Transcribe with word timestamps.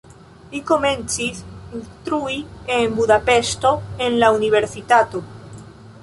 Li 0.51 0.59
komencis 0.69 1.41
instrui 1.79 2.39
en 2.77 2.95
Budapeŝto 2.99 3.73
en 4.07 4.17
la 4.23 4.31
universitato. 4.39 5.23